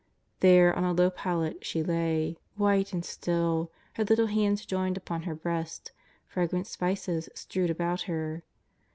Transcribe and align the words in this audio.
There, 0.39 0.75
on 0.75 0.83
a 0.83 0.93
low 0.93 1.11
pallet, 1.11 1.63
she 1.63 1.83
lay, 1.83 2.35
white 2.55 2.91
and 2.91 3.05
still, 3.05 3.71
her 3.93 4.03
little 4.03 4.25
hands 4.25 4.65
joined 4.65 4.97
upon 4.97 5.21
her 5.29 5.35
breast, 5.35 5.91
fragrant 6.25 6.65
spices 6.65 7.29
strewed 7.35 7.69
about 7.69 8.01
her. 8.09 8.41